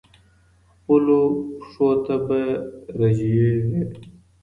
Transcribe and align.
خپلو 0.71 1.19
پښو 1.59 1.89
ته 2.05 2.15
به 2.27 2.41
رژېږې 2.99 3.81